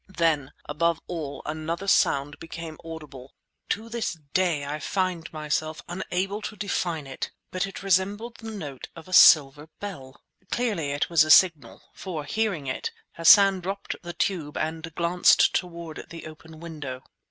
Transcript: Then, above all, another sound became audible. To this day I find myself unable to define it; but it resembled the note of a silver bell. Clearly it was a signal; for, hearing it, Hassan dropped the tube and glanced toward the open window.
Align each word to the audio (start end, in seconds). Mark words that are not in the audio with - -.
Then, 0.17 0.51
above 0.65 0.99
all, 1.07 1.43
another 1.45 1.87
sound 1.87 2.39
became 2.39 2.79
audible. 2.83 3.35
To 3.69 3.87
this 3.87 4.13
day 4.33 4.65
I 4.65 4.79
find 4.79 5.31
myself 5.31 5.83
unable 5.87 6.41
to 6.41 6.55
define 6.55 7.05
it; 7.05 7.29
but 7.51 7.67
it 7.67 7.83
resembled 7.83 8.37
the 8.37 8.49
note 8.49 8.87
of 8.95 9.07
a 9.07 9.13
silver 9.13 9.69
bell. 9.79 10.19
Clearly 10.49 10.89
it 10.89 11.11
was 11.11 11.23
a 11.23 11.29
signal; 11.29 11.83
for, 11.93 12.23
hearing 12.25 12.65
it, 12.65 12.89
Hassan 13.11 13.59
dropped 13.59 13.95
the 14.01 14.13
tube 14.13 14.57
and 14.57 14.91
glanced 14.95 15.53
toward 15.53 16.07
the 16.09 16.25
open 16.25 16.59
window. 16.59 17.03